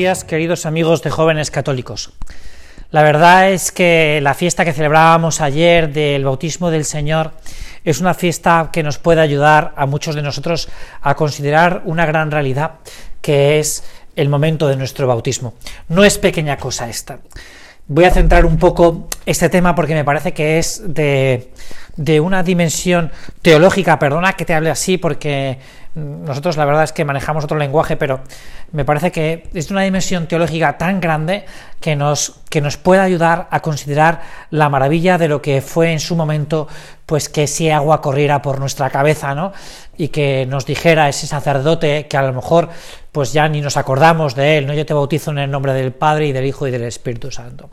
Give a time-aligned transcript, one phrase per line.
[0.00, 2.14] queridos amigos de jóvenes católicos.
[2.90, 7.32] La verdad es que la fiesta que celebrábamos ayer del bautismo del Señor
[7.84, 10.70] es una fiesta que nos puede ayudar a muchos de nosotros
[11.02, 12.76] a considerar una gran realidad
[13.20, 13.84] que es
[14.16, 15.52] el momento de nuestro bautismo.
[15.88, 17.18] No es pequeña cosa esta.
[17.86, 21.52] Voy a centrar un poco este tema porque me parece que es de,
[21.96, 23.12] de una dimensión
[23.42, 25.58] teológica, perdona que te hable así porque
[25.94, 28.20] nosotros la verdad es que manejamos otro lenguaje, pero
[28.70, 31.44] me parece que es una dimensión teológica tan grande
[31.80, 35.98] que nos, que nos puede ayudar a considerar la maravilla de lo que fue en
[35.98, 36.68] su momento,
[37.06, 39.52] pues que ese agua corriera por nuestra cabeza, ¿no?
[39.96, 42.68] Y que nos dijera ese sacerdote que a lo mejor
[43.10, 44.74] pues ya ni nos acordamos de él, ¿no?
[44.74, 47.68] Yo te bautizo en el nombre del Padre y del Hijo y del Espíritu Santo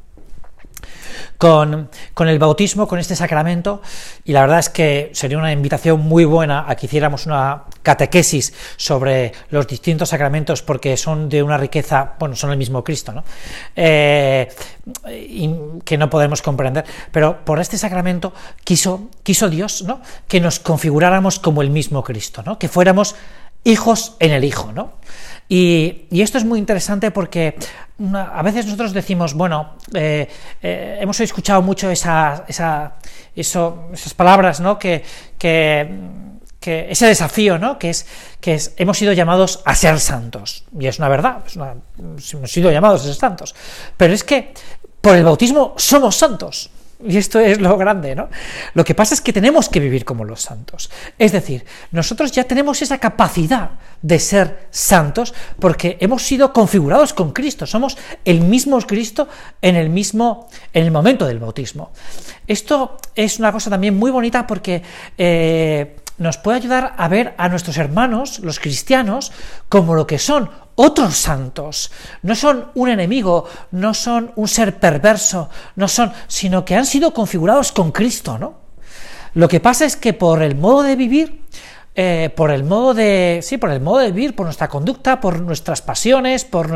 [1.38, 3.82] con, el bautismo, con este sacramento,
[4.26, 8.54] y la verdad es que sería una invitación muy buena a que hiciéramos una catequesis
[8.76, 13.24] sobre los distintos sacramentos, porque son de una riqueza, bueno, son el mismo Cristo, ¿no?
[13.76, 14.48] Eh,
[15.84, 18.34] que no podemos comprender, pero por este sacramento
[18.64, 20.02] quiso, quiso Dios, ¿no?
[20.28, 22.58] Que nos configuráramos como el mismo Cristo, ¿no?
[22.58, 23.16] Que fuéramos
[23.64, 24.94] hijos en el Hijo, ¿no?
[25.50, 27.56] Y, esto es muy interesante porque
[28.14, 30.28] a veces nosotros decimos, bueno, eh,
[30.62, 32.96] eh, hemos escuchado mucho esa, esa,
[33.36, 34.78] eso, esas palabras, ¿no?
[34.78, 35.04] Que,
[35.38, 36.28] que,
[36.70, 37.80] ese desafío, ¿no?
[37.80, 38.06] Que es
[38.42, 40.66] que es, hemos sido llamados a ser santos.
[40.78, 43.56] Y es una verdad, hemos sido llamados a ser santos.
[43.96, 44.54] Pero es que
[45.00, 46.70] por el bautismo somos santos.
[47.06, 48.28] Y esto es lo grande, ¿no?
[48.74, 50.90] Lo que pasa es que tenemos que vivir como los santos.
[51.20, 57.34] Es decir, nosotros ya tenemos esa capacidad de ser santos porque hemos sido configurados con
[57.34, 57.68] Cristo.
[57.68, 59.28] Somos el mismo Cristo
[59.62, 61.92] en el mismo, en el momento del bautismo.
[62.48, 64.82] Esto es una cosa también muy bonita porque
[65.18, 69.32] eh, nos puede ayudar a ver a nuestros hermanos, los cristianos,
[69.70, 71.92] como lo que son otros santos.
[72.22, 77.14] No son un enemigo, no son un ser perverso, no son, sino que han sido
[77.14, 78.68] configurados con Cristo, ¿no?
[79.34, 81.42] Lo que pasa es que por el modo de vivir,
[81.96, 85.42] eh, por el modo de, sí, por el modo de vivir, por nuestra conducta, por
[85.42, 86.70] nuestras pasiones, por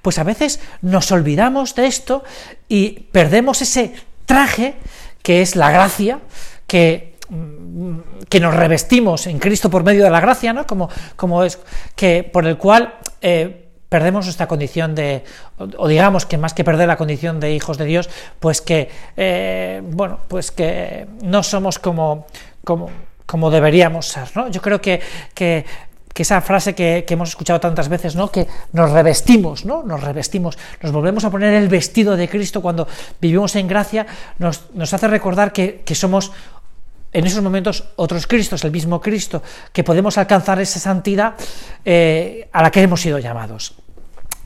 [0.00, 2.24] pues a veces nos olvidamos de esto
[2.68, 3.94] y perdemos ese
[4.24, 4.76] traje
[5.22, 6.20] que es la gracia,
[6.66, 7.11] que
[8.28, 10.66] que nos revestimos en Cristo por medio de la gracia, ¿no?
[10.66, 11.58] Como, como es
[11.96, 15.24] que por el cual eh, perdemos nuestra condición de,
[15.76, 18.10] o, digamos que más que perder la condición de hijos de Dios,
[18.40, 22.26] pues que, eh, bueno, pues que no somos como,
[22.64, 22.90] como,
[23.26, 24.48] como deberíamos ser, ¿no?
[24.48, 25.00] Yo creo que,
[25.34, 25.64] que
[26.14, 28.30] esa frase que, hemos escuchado tantas veces, ¿no?
[28.30, 29.82] Que nos revestimos, ¿no?
[29.82, 32.88] Nos revestimos, nos volvemos a poner el vestido de Cristo cuando
[33.20, 34.06] vivimos en gracia,
[34.38, 36.32] nos, nos hace recordar que, que somos
[37.12, 39.42] en esos momentos otros Cristos, el mismo Cristo,
[39.72, 41.34] que podemos alcanzar esa santidad
[41.84, 43.74] eh, a la que hemos sido llamados.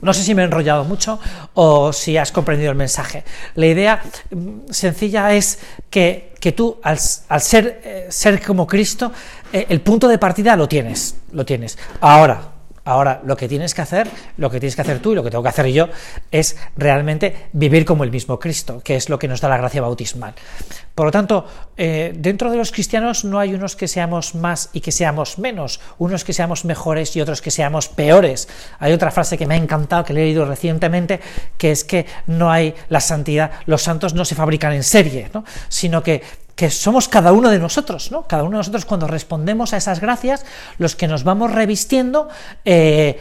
[0.01, 1.19] No sé si me he enrollado mucho
[1.55, 3.23] o si has comprendido el mensaje.
[3.55, 9.11] La idea mm, sencilla es que, tú, al, ser, eh, ser, como Cristo,
[9.51, 11.77] eh, el punto de partida lo tienes, lo tienes.
[11.99, 12.56] Ahora,
[12.87, 15.29] Ahora, lo que tienes que hacer, lo que tienes que hacer tú y lo que
[15.29, 15.89] tengo que hacer yo,
[16.31, 19.81] es realmente vivir como el mismo Cristo, que es lo que nos da la gracia
[19.81, 20.33] bautismal.
[20.95, 24.79] Por lo tanto, eh, dentro de los cristianos no hay unos que seamos más y
[24.79, 28.47] que seamos menos, unos que seamos mejores y otros que seamos peores.
[28.79, 31.19] Hay otra frase que me ha encantado, que he leído recientemente,
[31.57, 35.43] que es que no hay la santidad, los santos no se fabrican en serie, ¿no?
[35.67, 36.21] sino que
[36.57, 38.23] que somos cada uno de nosotros, ¿no?
[38.25, 40.43] Cada uno de nosotros cuando respondemos a esas gracias,
[40.79, 42.29] los que nos vamos revistiendo
[42.65, 43.19] eh,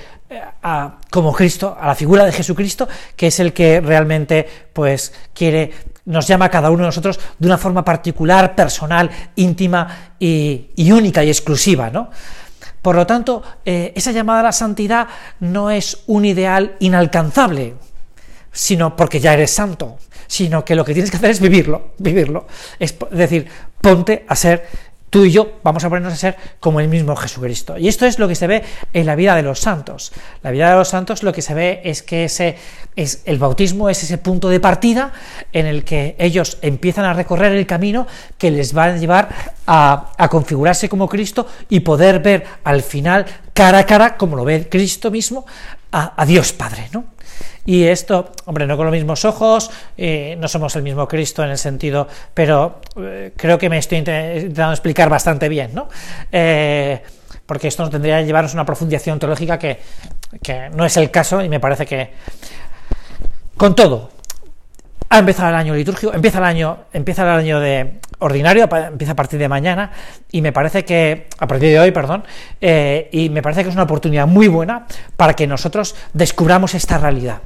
[1.10, 5.70] como Cristo, a la figura de Jesucristo, que es el que realmente, pues, quiere,
[6.06, 11.22] nos llama a cada uno de nosotros de una forma particular, personal, íntima y, única
[11.22, 12.08] y exclusiva, ¿no?
[12.80, 15.08] Por lo tanto, eh, esa llamada a la santidad
[15.40, 17.74] no es un ideal inalcanzable,
[18.50, 22.46] sino porque ya eres santo, sino que lo que tienes que hacer es vivirlo, vivirlo.
[22.78, 23.46] Es decir,
[23.80, 24.66] ponte a ser
[25.10, 27.78] tú y yo vamos a ponernos a ser como el mismo Jesucristo.
[27.78, 28.62] Y esto es lo que se ve
[28.92, 30.12] en la vida de los santos.
[30.42, 32.56] La vida de los santos lo que se ve es que ese
[32.96, 35.12] es el bautismo es ese punto de partida
[35.52, 38.06] en el que ellos empiezan a recorrer el camino
[38.38, 39.28] que les va a llevar
[39.66, 44.68] a, configurarse como Cristo y poder ver al final cara a cara, como lo ve
[44.68, 45.46] Cristo mismo,
[45.92, 47.15] a, a Dios Padre, ¿no?
[47.66, 51.50] Y esto, hombre, no con los mismos ojos, eh, no somos el mismo Cristo en
[51.50, 55.88] el sentido, pero eh, creo que me estoy intentando explicar bastante bien, ¿no?
[56.30, 57.02] Eh,
[57.44, 59.80] porque esto nos tendría que llevarnos a una profundización teológica que,
[60.42, 62.10] que no es el caso y me parece que,
[63.56, 64.10] con todo,
[65.08, 69.16] ha empezado el año litúrgico, empieza el año, empieza el año de, ordinario, empieza a
[69.16, 69.92] partir de mañana,
[70.32, 72.24] y me parece que, a partir de hoy, perdón,
[72.60, 74.86] eh, y me parece que es una oportunidad muy buena
[75.16, 77.40] para que nosotros descubramos esta realidad,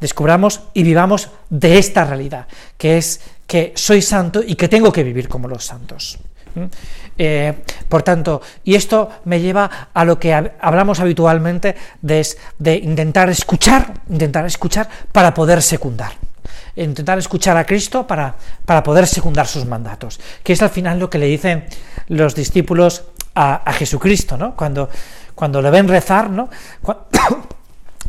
[0.00, 2.46] descubramos y vivamos de esta realidad,
[2.78, 6.18] que es que soy santo y que tengo que vivir como los santos.
[7.16, 7.54] Eh,
[7.88, 12.26] por tanto, y esto me lleva a lo que hablamos habitualmente de,
[12.58, 16.12] de intentar escuchar, intentar escuchar para poder secundar
[16.76, 18.34] intentar escuchar a Cristo para,
[18.64, 21.64] para poder secundar sus mandatos, que es al final lo que le dicen
[22.08, 23.04] los discípulos
[23.34, 24.54] a, Jesucristo, ¿no?
[24.56, 24.88] Cuando,
[25.34, 26.48] cuando le ven rezar, ¿no?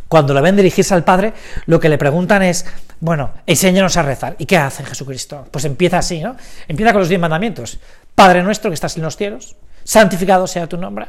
[0.08, 1.32] Cuando le ven dirigirse al Padre,
[1.66, 2.66] lo que le preguntan es,
[3.00, 4.36] bueno, enséñanos a rezar.
[4.38, 5.48] ¿Y qué hace Jesucristo?
[5.50, 6.36] Pues empieza así, ¿no?
[6.68, 7.80] Empieza con los diez mandamientos.
[8.14, 11.06] Padre nuestro que estás en los cielos, santificado sea tu nombre.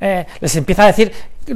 [0.00, 1.12] Eh, les empieza a decir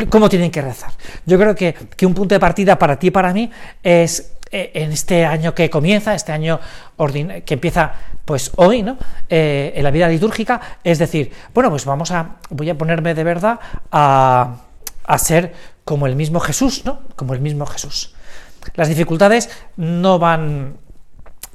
[0.09, 0.93] cómo tienen que rezar.
[1.25, 3.51] Yo creo que, que un punto de partida para ti y para mí
[3.83, 6.61] es eh, en este año que comienza, este año
[7.45, 7.93] que empieza
[8.25, 8.97] pues hoy, ¿no?
[9.29, 13.25] Eh, en la vida litúrgica, es decir, bueno, pues vamos a, voy a ponerme de
[13.25, 13.59] verdad
[13.91, 14.57] a,
[15.05, 15.53] a ser
[15.85, 17.01] como el mismo Jesús, ¿no?
[17.17, 18.15] Como el mismo Jesús.
[18.75, 20.79] Las dificultades no van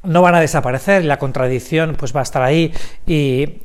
[0.04, 2.74] no van a desaparecer, la contradicción pues va a estar ahí.
[3.06, 3.60] Y,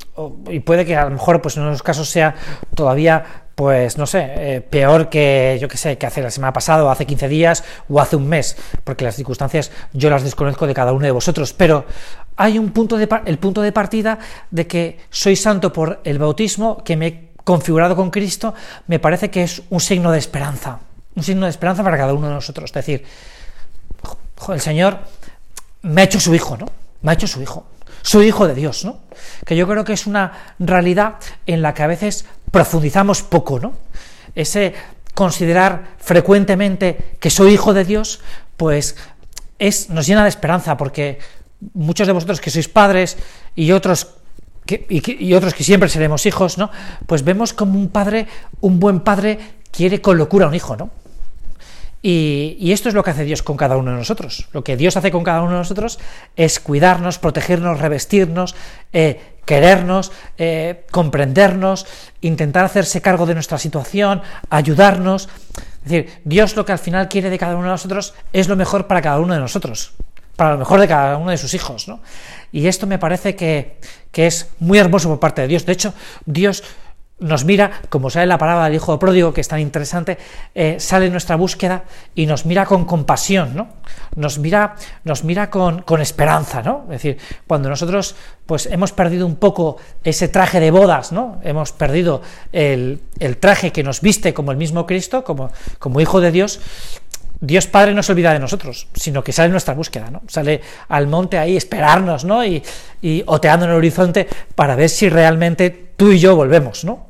[0.65, 2.35] puede que a lo mejor pues en unos casos sea
[2.75, 6.83] todavía pues no sé, eh, peor que yo que sé, que hace la semana pasada
[6.83, 10.75] o hace 15 días o hace un mes, porque las circunstancias yo las desconozco de
[10.75, 11.85] cada uno de vosotros, pero
[12.35, 14.19] hay un punto de el punto de partida
[14.51, 18.53] de que soy santo por el bautismo, que me he configurado con Cristo,
[18.85, 20.79] me parece que es un signo de esperanza,
[21.15, 23.05] un signo de esperanza para cada uno de nosotros, es decir,
[24.49, 24.99] el Señor
[25.81, 26.67] me ha hecho su hijo, ¿no?
[27.01, 27.65] Me ha hecho su hijo
[28.07, 28.99] soy hijo de Dios, ¿no?
[29.45, 31.15] Que yo creo que es una realidad
[31.45, 33.73] en la que a veces profundizamos poco, ¿no?
[34.33, 34.73] Ese
[35.13, 38.21] considerar frecuentemente que soy hijo de Dios,
[38.55, 38.95] pues
[39.59, 41.19] es, nos llena de esperanza, porque
[41.73, 43.17] muchos de vosotros que sois padres
[43.55, 44.07] y otros
[44.65, 46.71] que, y, otros que siempre seremos hijos, ¿no?
[47.07, 48.27] Pues vemos como un padre,
[48.61, 49.39] un buen padre,
[49.71, 50.91] quiere con locura a un hijo, ¿no?
[52.01, 54.47] Y, esto es lo que hace Dios con cada uno de nosotros.
[54.53, 55.99] Lo que Dios hace con cada uno de nosotros
[56.35, 58.55] es cuidarnos, protegernos, revestirnos,
[58.93, 61.87] eh, querernos, eh, comprendernos,
[62.21, 65.29] intentar hacerse cargo de nuestra situación, ayudarnos.
[65.83, 68.55] Es decir, Dios lo que al final quiere de cada uno de nosotros es lo
[68.55, 69.93] mejor para cada uno de nosotros,
[70.35, 71.87] para lo mejor de cada uno de sus hijos.
[71.87, 72.01] ¿no?
[72.51, 73.79] Y esto me parece que,
[74.11, 75.65] que es muy hermoso por parte de Dios.
[75.65, 75.93] De hecho,
[76.25, 76.63] Dios
[77.19, 80.19] nos mira, como sale la palabra del hijo pródigo, que es tan interesante,
[80.53, 81.83] eh, sale nuestra búsqueda
[82.13, 83.69] y nos mira con compasión, ¿no?
[84.15, 86.83] Nos mira, nos mira con, con, esperanza, ¿no?
[86.83, 87.17] Es decir,
[87.47, 88.15] cuando nosotros
[88.45, 91.39] pues hemos perdido un poco ese traje de bodas, ¿no?
[91.43, 92.21] Hemos perdido
[92.51, 95.49] el, el traje que nos viste como el mismo Cristo, como,
[95.79, 96.59] como hijo de Dios,
[97.39, 100.21] Dios Padre no se olvida de nosotros, sino que sale en nuestra búsqueda, ¿no?
[100.27, 102.45] Sale al monte ahí esperarnos, ¿no?
[102.45, 102.63] Y,
[103.01, 107.06] y oteando en el horizonte para ver si realmente tú y yo volvemos, ¿no?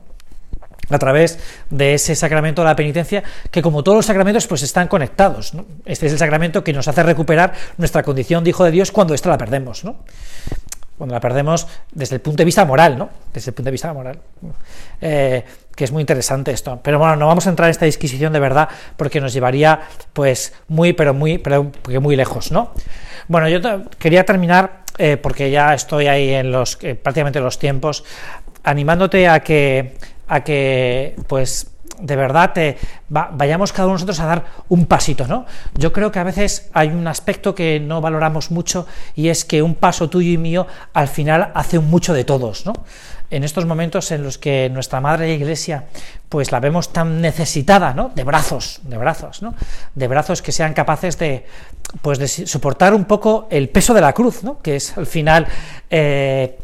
[0.90, 1.40] A través
[1.70, 5.54] de ese sacramento de la penitencia, que como todos los sacramentos, pues están conectados.
[5.86, 9.14] Este es el sacramento que nos hace recuperar nuestra condición de hijo de Dios cuando
[9.14, 9.98] esta la perdemos, ¿no?
[10.98, 13.10] Cuando la perdemos desde el punto de vista moral, ¿no?
[13.34, 14.20] Desde el punto de vista moral.
[15.02, 15.44] Eh,
[15.76, 16.80] que es muy interesante esto.
[16.82, 19.82] Pero bueno, no vamos a entrar en esta disquisición de verdad, porque nos llevaría,
[20.12, 22.72] pues, muy, pero muy, pero muy lejos, ¿no?
[23.28, 23.60] Bueno, yo
[24.00, 28.04] quería terminar, eh, porque ya estoy ahí en los, eh, prácticamente los tiempos,
[28.64, 32.54] animándote a que a que pues de verdad
[33.10, 35.46] vayamos cada uno de nosotros a dar un pasito, ¿no?
[35.76, 39.62] Yo creo que a veces hay un aspecto que no valoramos mucho y es que
[39.62, 42.74] un paso tuyo y mío al final hace mucho de todos, ¿no?
[43.30, 45.86] En estos momentos en los que nuestra madre iglesia
[46.30, 48.12] pues la vemos tan necesitada, ¿no?
[48.16, 49.54] De brazos, de brazos, ¿no?
[49.96, 51.46] De brazos que sean capaces de
[52.02, 54.62] pues de soportar un poco el peso de la cruz, ¿no?
[54.62, 55.48] Que es al final
[55.90, 56.58] eh,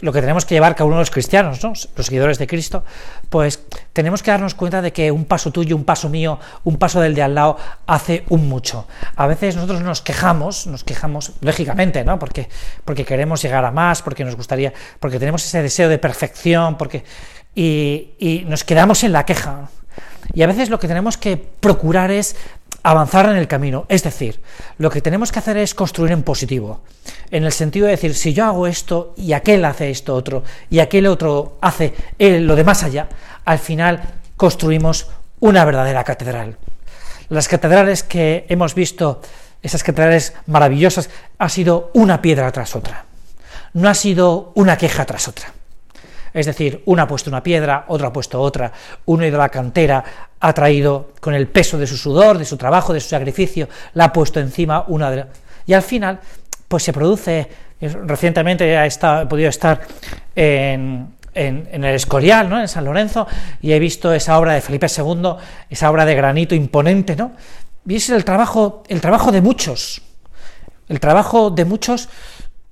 [0.00, 1.70] lo que tenemos que llevar cada uno de los cristianos, ¿no?
[1.70, 2.84] los seguidores de Cristo,
[3.28, 7.00] pues tenemos que darnos cuenta de que un paso tuyo, un paso mío, un paso
[7.00, 7.56] del de al lado
[7.86, 8.86] hace un mucho.
[9.16, 12.18] A veces nosotros nos quejamos, nos quejamos, lógicamente, ¿no?
[12.18, 12.48] Porque,
[12.84, 17.04] porque queremos llegar a más, porque nos gustaría, porque tenemos ese deseo de perfección, porque
[17.54, 19.68] y, y nos quedamos en la queja.
[20.32, 22.36] Y a veces lo que tenemos que procurar es
[22.82, 23.86] avanzar en el camino.
[23.88, 24.40] Es decir,
[24.78, 26.80] lo que tenemos que hacer es construir en positivo,
[27.30, 30.80] en el sentido de decir, si yo hago esto y aquel hace esto otro y
[30.80, 33.08] aquel otro hace lo de más allá,
[33.44, 34.00] al final
[34.36, 35.08] construimos
[35.40, 36.56] una verdadera catedral.
[37.28, 39.20] Las catedrales que hemos visto,
[39.62, 43.04] esas catedrales maravillosas, ha sido una piedra tras otra.
[43.72, 45.52] No ha sido una queja tras otra.
[46.32, 48.72] Es decir, uno ha puesto una piedra, otro ha puesto otra,
[49.06, 50.04] uno ha ido a la cantera,
[50.40, 54.06] ha traído con el peso de su sudor, de su trabajo, de su sacrificio, la
[54.06, 55.26] ha puesto encima una de
[55.66, 56.18] Y al final,
[56.68, 57.48] pues se produce
[57.80, 59.80] Recientemente he, podido estar
[60.34, 62.60] en, el Escorial, ¿no?
[62.60, 63.26] en San Lorenzo,
[63.62, 65.36] y he visto esa obra de Felipe II,
[65.70, 67.32] esa obra de granito imponente, ¿no?
[67.86, 70.02] Y es el trabajo, el trabajo de muchos,
[70.88, 72.10] el trabajo de muchos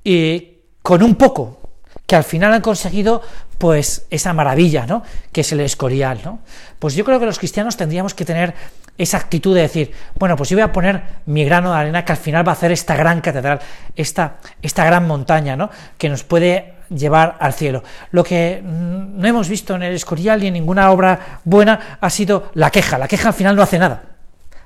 [0.04, 1.58] y con un poco,
[2.06, 3.22] que al final han conseguido
[3.59, 5.03] pues esa maravilla, ¿no?
[5.33, 6.38] que es el Escorial, ¿no?
[6.79, 8.55] Pues yo creo que los cristianos tendríamos que tener
[8.97, 12.12] esa actitud de decir, bueno, pues yo voy a poner mi grano de arena que
[12.12, 13.61] al final va a hacer esta gran catedral,
[13.95, 15.71] esta, esta gran montaña, ¿no?
[15.99, 17.83] que nos puede llevar al cielo.
[18.12, 22.50] Lo que no hemos visto en el Escorial ni en ninguna obra buena ha sido
[22.55, 22.99] la queja.
[22.99, 24.03] La queja al final no hace nada.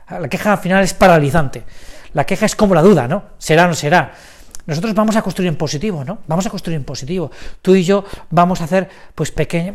[0.08, 1.64] La queja al final es paralizante.
[2.12, 3.24] La queja es como la duda, ¿no?
[3.38, 4.12] ¿Será o no será?
[4.66, 6.18] Nosotros vamos a construir en positivo, ¿no?
[6.26, 7.30] Vamos a construir en positivo.
[7.60, 9.74] Tú y yo vamos a hacer, pues, pequeña,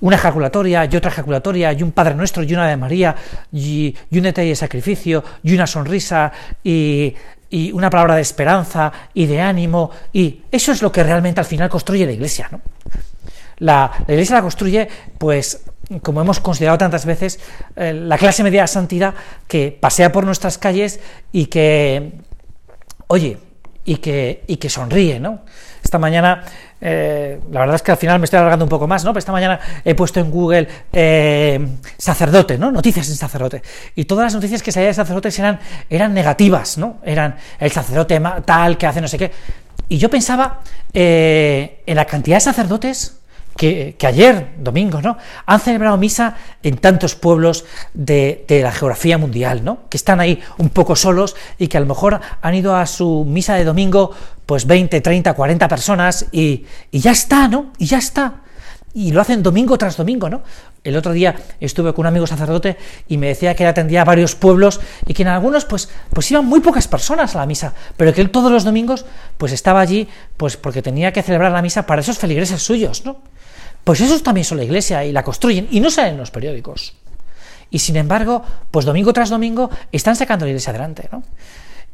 [0.00, 3.14] una ejaculatoria y otra ejaculatoria, y un Padre Nuestro, y una de María,
[3.52, 6.32] y, un detalle de sacrificio, y una sonrisa,
[6.64, 7.14] y,
[7.74, 11.68] una palabra de esperanza y de ánimo, y eso es lo que realmente al final
[11.68, 12.62] construye la Iglesia, ¿no?
[13.58, 15.60] La, la Iglesia la construye, pues,
[16.00, 17.40] como hemos considerado tantas veces,
[17.76, 19.14] eh, la clase media de santidad
[19.48, 22.12] que pasea por nuestras calles y que,
[23.08, 23.38] oye,
[23.84, 25.40] y que, y que sonríe, ¿no?
[25.82, 26.44] Esta mañana,
[26.80, 29.10] eh, la verdad es que al final me estoy alargando un poco más, ¿no?
[29.10, 31.66] Pero esta mañana he puesto en Google eh,
[31.98, 32.70] sacerdote, ¿no?
[32.70, 33.62] Noticias en sacerdote.
[33.96, 35.58] Y todas las noticias que salían de sacerdotes eran,
[35.90, 36.98] eran negativas, ¿no?
[37.02, 39.32] Eran el sacerdote tal que hace no sé qué.
[39.88, 40.60] Y yo pensaba
[40.92, 43.21] eh, en la cantidad de sacerdotes
[43.56, 45.16] que, ayer, domingo, ¿no?
[45.46, 49.88] Han celebrado misa en tantos pueblos de, la geografía mundial, ¿no?
[49.88, 53.24] Que están ahí un poco solos y que a lo mejor han ido a su
[53.26, 54.12] misa de domingo,
[54.46, 57.72] pues 20, 30, 40 personas y, ya está, ¿no?
[57.78, 58.40] Y ya está.
[58.94, 60.42] Y lo hacen domingo tras domingo, ¿no?
[60.84, 62.76] El otro día estuve con un amigo sacerdote
[63.08, 66.30] y me decía que él atendía a varios pueblos y que en algunos pues, pues
[66.30, 69.06] iban muy pocas personas a la misa, pero que él todos los domingos
[69.38, 73.18] pues estaba allí pues porque tenía que celebrar la misa para esos feligreses suyos, ¿no?
[73.84, 76.94] Pues esos también son la iglesia y la construyen y no salen en los periódicos.
[77.70, 81.22] Y sin embargo, pues domingo tras domingo están sacando la iglesia adelante, ¿no?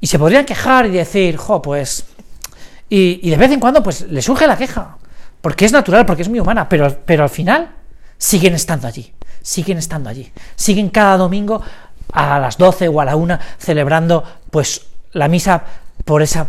[0.00, 2.04] Y se podrían quejar y decir, jo, pues...
[2.90, 4.96] Y, de vez en cuando, pues le surge la queja,
[5.40, 7.70] porque es natural, porque es muy humana, pero, pero al final
[8.16, 11.60] siguen estando allí, siguen estando allí, siguen cada domingo
[12.12, 15.62] a las 12 o a la 1 celebrando, pues, la misa
[16.04, 16.48] por esa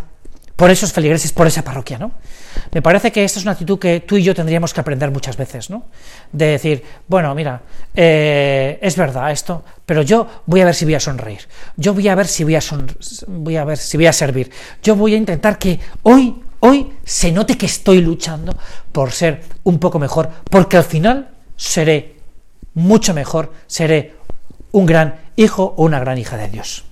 [0.59, 2.11] por esos feligreses, por esa parroquia, ¿no?
[2.73, 5.37] Me parece que esta es una actitud que tú y yo tendríamos que aprender muchas
[5.37, 5.85] veces, ¿no?
[6.33, 7.61] De decir, bueno, mira,
[7.95, 11.47] eh, es verdad esto, pero yo voy a ver si voy a sonreír,
[11.77, 12.61] yo voy a ver si voy a,
[13.27, 14.51] voy a ver si voy a servir,
[14.83, 18.53] yo voy a intentar que hoy, hoy se note que estoy luchando
[18.91, 22.17] por ser un poco mejor, porque al final seré
[22.73, 24.15] mucho mejor, seré
[24.73, 26.83] un gran hijo o una gran hija de Dios.